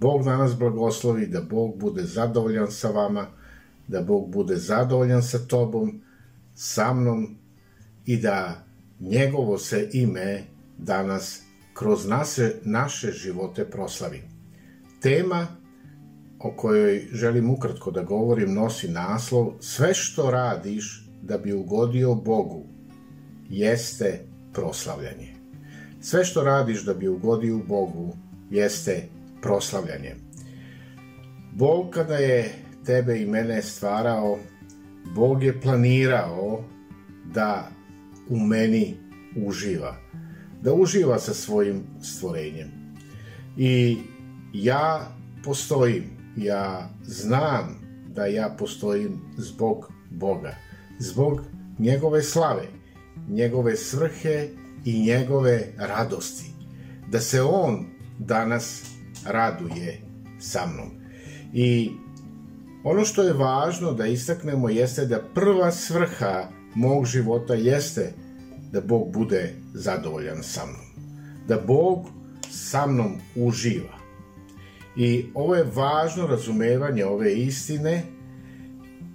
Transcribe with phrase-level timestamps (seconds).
[0.00, 3.26] Bog danas blagoslovi, da Bog bude zadovoljan sa vama,
[3.88, 6.00] da Bog bude zadovoljan sa tobom,
[6.54, 7.36] sa mnom
[8.06, 8.64] i da
[9.00, 10.44] njegovo se ime
[10.78, 11.42] danas
[11.74, 14.22] kroz naše, naše živote proslavi.
[15.00, 15.46] Tema
[16.38, 22.64] o kojoj želim ukratko da govorim nosi naslov Sve što radiš da bi ugodio Bogu
[23.50, 24.20] jeste
[24.52, 25.34] proslavljanje.
[26.00, 28.16] Sve što radiš da bi ugodio Bogu
[28.50, 29.19] jeste proslavljanje.
[31.52, 32.52] Bog kada je
[32.86, 34.38] tebe i mene stvarao,
[35.14, 36.64] Bog je planirao
[37.34, 37.70] da
[38.28, 38.96] u meni
[39.46, 39.96] uživa.
[40.62, 42.70] Da uživa sa svojim stvorenjem.
[43.56, 43.98] I
[44.52, 46.04] ja postojim,
[46.36, 50.54] ja znam da ja postojim zbog Boga,
[50.98, 51.40] zbog
[51.78, 52.66] njegove slave,
[53.28, 54.48] njegove svrhe
[54.84, 56.50] i njegove radosti.
[57.08, 57.86] Da se on
[58.18, 58.84] danas
[59.26, 60.00] raduje
[60.38, 60.90] sa mnom.
[61.52, 61.90] I
[62.84, 68.12] ono što je važno da istaknemo jeste da prva svrha mog života jeste
[68.72, 71.06] da Bog bude zadovoljan sa mnom.
[71.48, 72.06] Da Bog
[72.50, 74.00] sa mnom uživa.
[74.96, 78.02] I ovo je važno razumevanje ove istine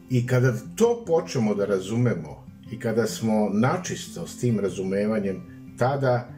[0.09, 5.41] i kada to počnemo da razumemo i kada smo načisto s tim razumevanjem,
[5.77, 6.29] tada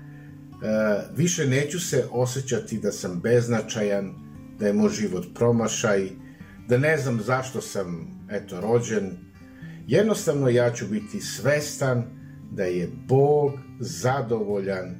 [1.15, 4.13] više neću se osjećati da sam beznačajan,
[4.59, 6.09] da je moj život promašaj,
[6.67, 9.11] da ne znam zašto sam, eto, rođen.
[9.87, 12.05] Jednostavno ja ću biti svestan
[12.51, 14.95] da je Bog zadovoljan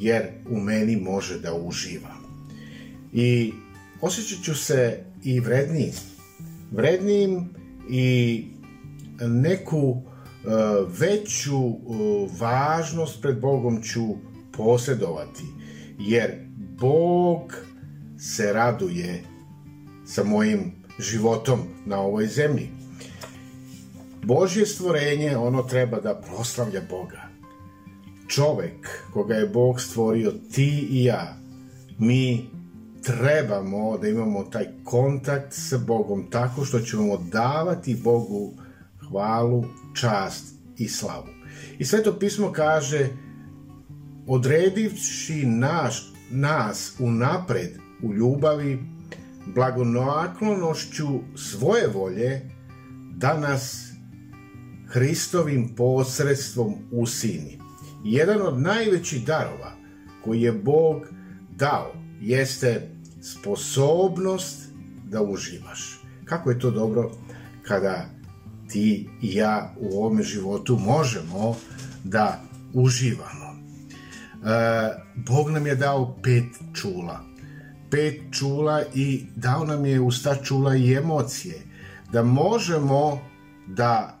[0.00, 2.14] jer u meni može da uživa.
[3.12, 3.52] I
[4.00, 5.92] osjećat ću se i vrednijim.
[6.70, 7.48] Vrednijim
[7.90, 8.44] i
[9.20, 10.07] neku E,
[10.98, 11.72] veću e,
[12.40, 14.00] važnost pred Bogom ću
[14.52, 15.44] posjedovati,
[15.98, 16.30] jer
[16.80, 17.54] Bog
[18.18, 19.24] se raduje
[20.06, 22.70] sa mojim životom na ovoj zemlji.
[24.24, 27.28] Božje stvorenje, ono treba da proslavlja Boga.
[28.28, 31.36] Čovek koga je Bog stvorio, ti i ja,
[31.98, 32.50] mi
[33.02, 38.52] trebamo da imamo taj kontakt sa Bogom tako što ćemo davati Bogu
[39.08, 39.64] hvalu,
[40.00, 41.28] čast i slavu.
[41.78, 43.08] I Sveto pismo kaže,
[44.26, 48.78] odredivši naš, nas unapred u ljubavi,
[49.54, 51.06] blagonaklonošću
[51.36, 52.50] svoje volje,
[53.16, 53.88] da nas
[54.88, 57.58] Hristovim posredstvom usini.
[58.04, 59.72] Jedan od najvećih darova
[60.24, 61.02] koji je Bog
[61.56, 62.90] dao jeste
[63.22, 64.68] sposobnost
[65.04, 66.00] da uživaš.
[66.24, 67.10] Kako je to dobro
[67.62, 68.17] kada
[68.68, 71.56] ti i ja u ovome životu možemo
[72.04, 72.40] da
[72.74, 73.48] uživamo.
[73.48, 73.58] E,
[75.14, 77.20] Bog nam je dao pet čula.
[77.90, 81.62] Pet čula i dao nam je uz ta čula i emocije.
[82.12, 83.20] Da možemo
[83.66, 84.20] da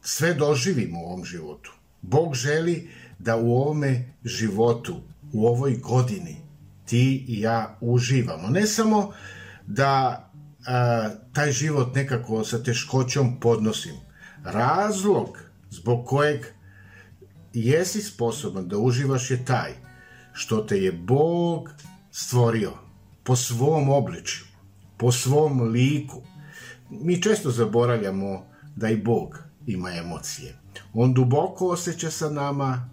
[0.00, 1.72] sve doživimo u ovom životu.
[2.02, 2.88] Bog želi
[3.18, 4.96] da u ovome životu,
[5.32, 6.36] u ovoj godini,
[6.84, 8.48] ti i ja uživamo.
[8.48, 9.12] Ne samo
[9.66, 10.31] da
[10.66, 13.94] a, taj život nekako sa teškoćom podnosim.
[14.44, 15.38] Razlog
[15.70, 16.46] zbog kojeg
[17.52, 19.72] jesi sposoban da uživaš je taj
[20.32, 21.70] što te je Bog
[22.10, 22.72] stvorio
[23.22, 24.44] po svom obličju,
[24.96, 26.22] po svom liku.
[26.90, 28.44] Mi često zaboravljamo
[28.76, 30.58] da i Bog ima emocije.
[30.94, 32.90] On duboko osjeća sa nama,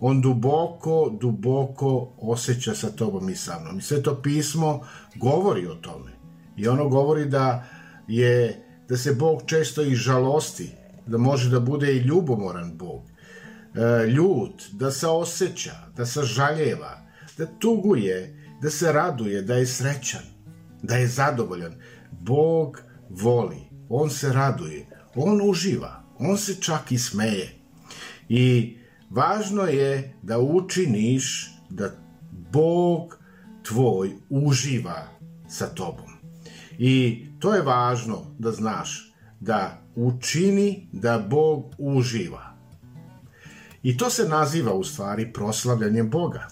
[0.00, 3.78] on duboko, duboko osjeća sa tobom i sa mnom.
[3.78, 6.21] I sve to pismo govori o tome.
[6.56, 7.64] I ono govori da
[8.08, 10.70] je da se Bog često i žalosti,
[11.06, 17.06] da može da bude i ljubomoran Bog, e, ljut, da se osjeća, da se žaljeva,
[17.38, 20.22] da tuguje, da se raduje, da je srećan,
[20.82, 21.74] da je zadovoljan.
[22.10, 27.54] Bog voli, on se raduje, on uživa, on se čak i smeje.
[28.28, 28.76] I
[29.10, 31.90] važno je da učiniš da
[32.52, 33.18] Bog
[33.62, 35.06] tvoj uživa
[35.48, 36.11] sa tobom.
[36.78, 42.52] I to je važno da znaš, da učini da Bog uživa.
[43.82, 46.48] I to se naziva u stvari proslavljanjem Boga.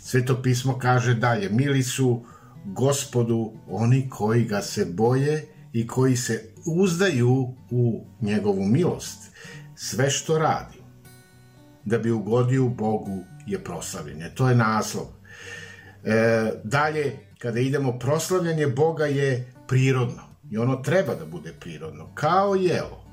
[0.00, 2.24] Sveto pismo kaže dalje, mili su
[2.64, 9.18] gospodu oni koji ga se boje i koji se uzdaju u njegovu milost.
[9.76, 10.78] Sve što radi
[11.84, 14.30] da bi ugodio Bogu je proslavljenje.
[14.34, 15.06] To je naslov.
[16.04, 20.22] E, dalje, kada idemo, proslavljanje Boga je prirodno.
[20.50, 22.14] I ono treba da bude prirodno.
[22.14, 23.04] Kao jelo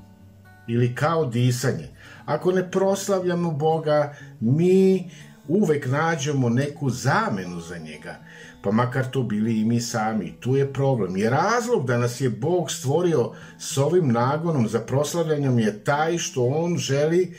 [0.68, 1.88] ili kao disanje.
[2.24, 5.10] Ako ne proslavljamo Boga, mi
[5.48, 8.16] uvek nađemo neku zamenu za njega,
[8.62, 10.34] pa makar to bili i mi sami.
[10.40, 11.16] Tu je problem.
[11.16, 16.46] Jer razlog da nas je Bog stvorio s ovim nagonom za proslavljanjem je taj što
[16.46, 17.34] On želi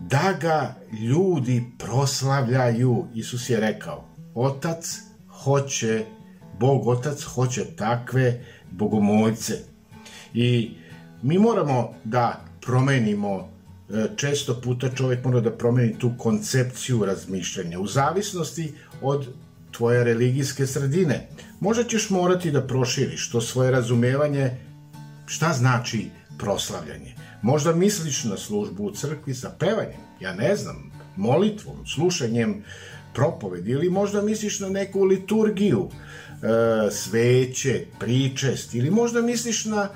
[0.00, 3.06] da ga ljudi proslavljaju.
[3.14, 4.04] Isus je rekao,
[4.34, 4.98] Otac
[5.44, 6.04] hoće,
[6.60, 9.54] Bog Otac hoće takve bogomojce.
[10.34, 10.70] I
[11.22, 13.48] mi moramo da promenimo
[13.90, 18.72] e, često puta čovjek mora da promeni tu koncepciju razmišljanja u zavisnosti
[19.02, 19.28] od
[19.70, 21.28] tvoje religijske sredine.
[21.60, 24.50] Možda ćeš morati da proširiš to svoje razumevanje
[25.26, 27.14] šta znači proslavljanje.
[27.42, 32.64] Možda misliš na službu u crkvi sa pevanjem, ja ne znam, molitvom, slušanjem
[33.14, 39.88] propovedi ili možda misliš na neku liturgiju, e, sveće, pričest ili možda misliš na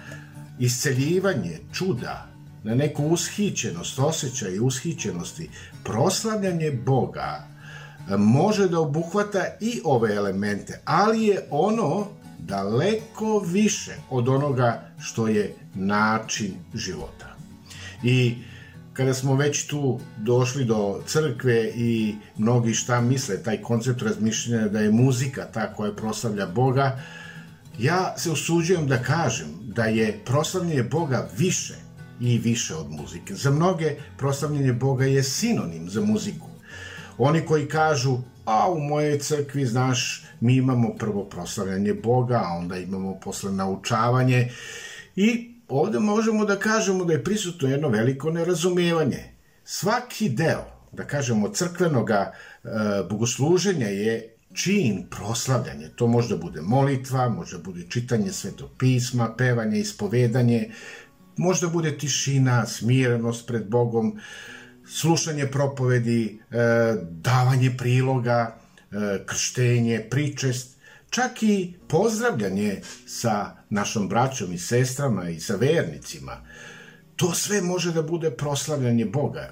[0.59, 2.29] isceljivanje, čuda,
[2.64, 5.50] na neku ushićenost, osjećaj ushićenosti,
[5.85, 7.47] proslavljanje Boga
[8.11, 12.06] e, može da obuhvata i ove elemente, ali je ono
[12.38, 17.37] daleko više od onoga što je način života.
[18.03, 18.35] I
[18.93, 24.81] kada smo već tu došli do crkve i mnogi šta misle, taj koncept razmišljanja da
[24.81, 27.00] je muzika ta koja proslavlja Boga,
[27.79, 31.75] ja se usuđujem da kažem da je proslavljanje Boga više
[32.21, 33.35] i više od muzike.
[33.35, 36.47] Za mnoge proslavljanje Boga je sinonim za muziku.
[37.19, 42.77] Oni koji kažu, a u mojej crkvi, znaš, mi imamo prvo proslavljanje Boga, a onda
[42.77, 44.50] imamo posle naučavanje
[45.17, 49.32] i ovde možemo da kažemo da je prisutno jedno veliko nerazumevanje.
[49.64, 52.69] Svaki deo, da kažemo, crkvenoga e,
[53.10, 55.88] bogosluženja je čin proslavljanje.
[55.96, 60.70] To može da bude molitva, može da bude čitanje svetog pisma, pevanje, ispovedanje,
[61.36, 64.19] možda bude tišina, smirenost pred Bogom,
[64.86, 66.56] slušanje propovedi, e,
[67.10, 68.56] davanje priloga,
[68.90, 70.76] e, krštenje, pričest,
[71.12, 76.37] čak i pozdravljanje sa našom braćom i sestrama i sa vernicima.
[77.17, 79.50] To sve može da bude proslavljanje Boga.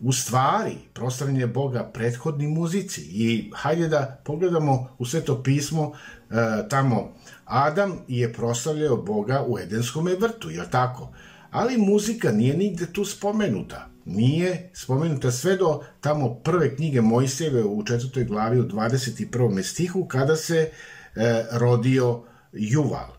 [0.00, 6.34] U stvari, proslavljanje Boga prethodni muzici i hajde da pogledamo u sveto pismo e,
[6.68, 7.14] tamo
[7.44, 11.12] Adam je proslavljao Boga u Edenskom vrtu, je tako?
[11.50, 13.88] Ali muzika nije nigde tu spomenuta.
[14.10, 19.62] Nije spomenuta sve do tamo prve knjige Mojsijeve u četvrtoj glavi u 21.
[19.62, 20.70] stihu kada se
[21.16, 22.22] e, rodio
[22.52, 23.10] Juval.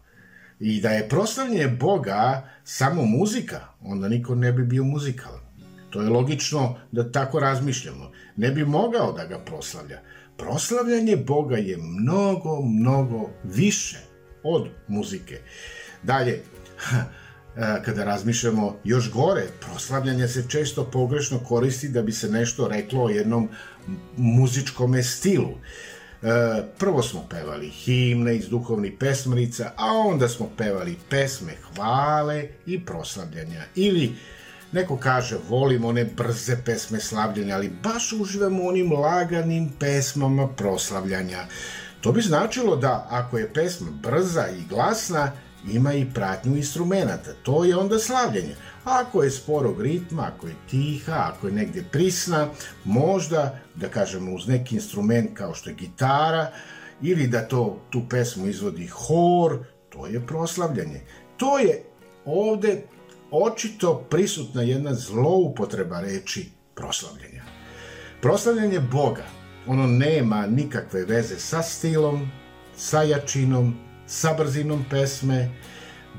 [0.60, 5.40] I da je proslavljanje Boga samo muzika, onda niko ne bi bio muzikalan.
[5.90, 8.12] To je logično da tako razmišljamo.
[8.36, 10.00] Ne bi mogao da ga proslavlja.
[10.38, 13.98] Proslavljanje Boga je mnogo, mnogo više
[14.44, 15.40] od muzike.
[16.04, 16.44] Dalje,
[17.56, 23.10] kada razmišljamo još gore, proslavljanje se često pogrešno koristi da bi se nešto reklo o
[23.10, 23.50] jednom
[24.18, 25.50] muzičkom stilu.
[26.24, 26.28] E,
[26.78, 33.62] prvo smo pevali himne iz duhovnih pesmarica, a onda smo pevali pesme hvale i proslavljanja.
[33.76, 34.16] Ili
[34.72, 41.46] neko kaže volim one brze pesme slavljenja, ali baš uživamo onim laganim pesmama proslavljanja.
[42.02, 45.32] To bi značilo da ako je pesma brza i glasna,
[45.68, 47.34] ima i pratnju instrumenta.
[47.44, 48.56] To je onda slavljenje.
[48.84, 52.48] Ako je sporog ritma, ako je tiha, ako je negde prisna,
[52.84, 56.52] možda, da kažemo, uz neki instrument kao što je gitara,
[57.02, 61.02] ili da to tu pesmu izvodi hor, to je proslavljanje.
[61.38, 61.84] To je
[62.26, 62.84] ovde
[63.32, 67.44] očito prisutna jedna zloupotreba reči proslavljanja.
[68.22, 69.26] Proslavljanje Boga
[69.68, 72.32] ono nema nikakve veze sa stilom,
[72.76, 75.50] sa jačinom, sa brzinom pesme.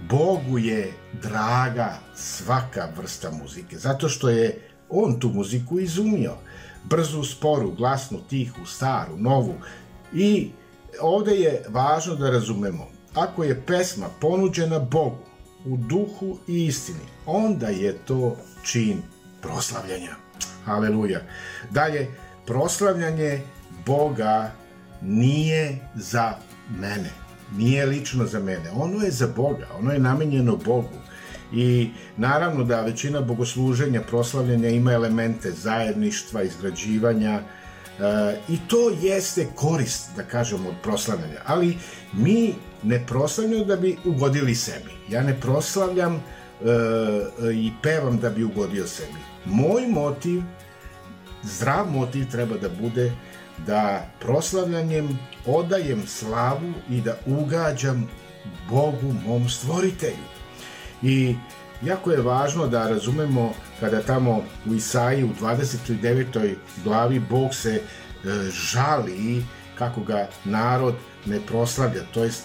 [0.08, 6.34] Bogu je draga svaka vrsta muzike, zato što je on tu muziku izumio.
[6.84, 9.54] Brzu, sporu, glasnu, tihu, staru, novu.
[10.12, 10.50] I
[11.00, 15.18] ovde je važno da razumemo, ako je pesma ponuđena Bogu
[15.64, 19.02] u duhu i istini, onda je to čin
[19.42, 20.16] proslavljanja.
[20.66, 21.20] Aleluja.
[21.70, 22.08] Dalje,
[22.46, 23.42] proslavljanje
[23.86, 24.52] Boga
[25.02, 26.34] nije za
[26.70, 27.21] mene.
[27.56, 28.70] Nije lično za mene.
[28.74, 29.66] Ono je za Boga.
[29.78, 30.98] Ono je namenjeno Bogu.
[31.52, 37.40] I naravno da većina bogosluženja, proslavljanja ima elemente zajedništva, izgrađivanja,
[38.00, 41.40] e, I to jeste korist, da kažemo, od proslavljanja.
[41.46, 41.76] Ali
[42.12, 44.90] mi ne proslavljamo da bi ugodili sebi.
[45.10, 49.18] Ja ne proslavljam uh, i pevam da bi ugodio sebi.
[49.44, 50.42] Moj motiv,
[51.42, 53.12] zdrav motiv treba da bude
[53.66, 58.08] da proslavljanjem odajem slavu i da ugađam
[58.70, 60.26] Bogu, mom stvoritelju.
[61.02, 61.36] I
[61.82, 66.54] jako je važno da razumemo kada tamo u Isaiji u 29.
[66.84, 67.80] glavi Bog se e,
[68.50, 69.44] žali
[69.78, 70.94] kako ga narod
[71.26, 72.44] ne proslavlja, to jest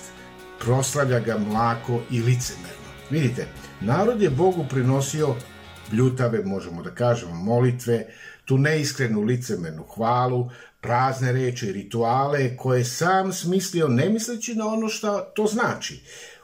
[0.59, 2.87] proslavlja ga mlako i licemerno.
[3.09, 3.47] Vidite,
[3.81, 5.35] narod je Bogu prinosio
[5.91, 8.05] bljutave, možemo da kažemo, molitve,
[8.48, 10.50] tu neiskrenu licemernu hvalu,
[10.82, 16.04] prazne reči, rituale koje sam smislio ne misleći na ono što to znači.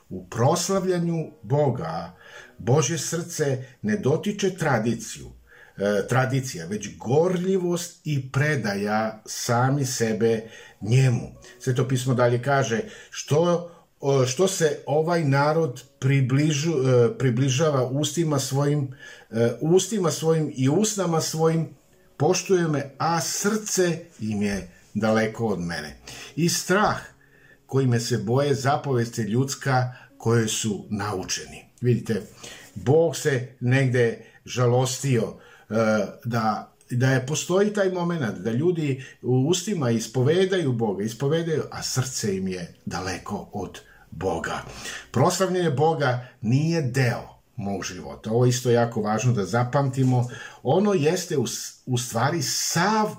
[0.10, 2.16] U proslavljanju Boga
[2.58, 5.32] Bože srce ne dotiče tradiciju,
[5.78, 10.42] e, tradicija, već gorljivost i predaja sami sebe
[10.82, 11.32] njemu.
[11.60, 13.70] Sveto pismo dalje kaže što
[14.28, 18.96] što se ovaj narod približu, e, približava ustima svojim,
[19.32, 21.70] e, ustima svojim i usnama svojim,
[22.17, 25.98] poštuje me, a srce im je daleko od mene.
[26.36, 26.98] I strah
[27.65, 31.65] kojime se boje zapovesti ljudska koje su naučeni.
[31.82, 32.22] Vidite,
[32.75, 35.38] Bog se negde žalostio uh,
[36.25, 42.38] da da je postoji taj moment da ljudi u ustima ispovedaju Boga, ispovedaju, a srce
[42.38, 43.79] im je daleko od
[44.12, 44.62] Boga.
[45.12, 48.32] Proslavljanje Boga nije deo mog života.
[48.32, 50.30] Ovo isto jako važno da zapamtimo.
[50.64, 51.46] Ono jeste u,
[51.86, 53.16] u stvari sav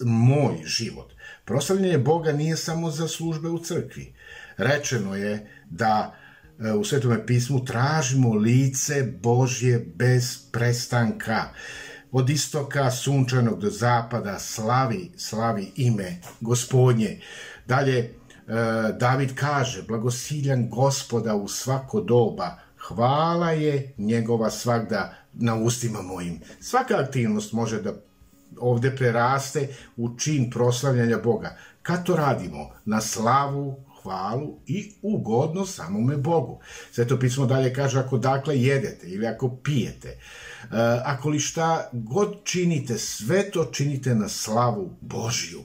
[0.00, 1.12] moj život.
[1.44, 4.14] Proslavljanje Boga nije samo za službe u crkvi.
[4.56, 6.14] Rečeno je da
[6.58, 11.44] e, u Svetome pismu tražimo lice Božje bez prestanka.
[12.12, 17.20] Od istoka sunčanog do zapada slavi, slavi ime gospodnje.
[17.66, 18.10] Dalje, e,
[19.00, 26.40] David kaže, blagosiljan gospoda u svako doba, hvala je njegova svakda na ustima mojim.
[26.60, 27.92] Svaka aktivnost može da
[28.58, 31.56] ovde preraste u čin proslavljanja Boga.
[31.82, 32.70] Kad to radimo?
[32.84, 36.60] Na slavu, hvalu i ugodno samome Bogu.
[36.92, 40.18] Sveto pismo dalje kaže ako dakle jedete ili ako pijete, e,
[41.04, 45.60] ako li šta god činite, sve to činite na slavu Božiju.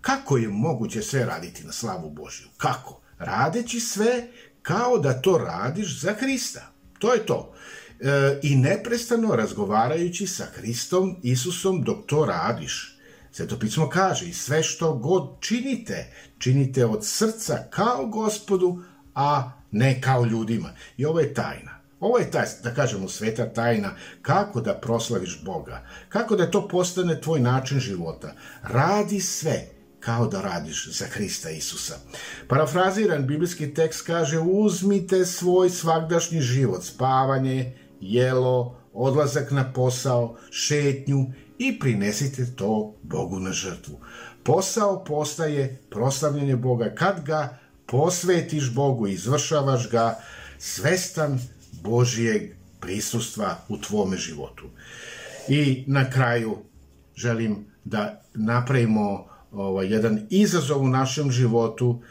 [0.00, 2.48] Kako je moguće sve raditi na slavu Božiju?
[2.56, 3.00] Kako?
[3.18, 4.28] Radeći sve
[4.62, 6.72] kao da to radiš za Hrista.
[6.98, 7.54] To je to.
[8.00, 12.96] E, I neprestano razgovarajući sa Hristom, Isusom, dok to radiš.
[13.32, 18.82] Sveto pismo kaže, i sve što god činite, činite od srca kao gospodu,
[19.14, 20.70] a ne kao ljudima.
[20.96, 21.80] I ovo je tajna.
[22.00, 23.90] Ovo je taj, da kažemo, sveta tajna,
[24.22, 28.32] kako da proslaviš Boga, kako da to postane tvoj način života.
[28.62, 29.68] Radi sve
[30.00, 31.94] kao da radiš za Hrista Isusa.
[32.48, 41.78] Parafraziran biblijski tekst kaže uzmite svoj svakdašnji život, spavanje, jelo, odlazak na posao, šetnju i
[41.78, 44.00] prinesite to Bogu na žrtvu.
[44.44, 50.18] Posao postaje proslavljanje Boga kad ga posvetiš Bogu, izvršavaš ga
[50.58, 51.40] svestan
[51.82, 52.42] Božijeg
[52.80, 54.64] prisustva u tvome životu.
[55.48, 56.58] I na kraju
[57.16, 62.02] želim da napravimo ovaj, jedan izazov u našem životu,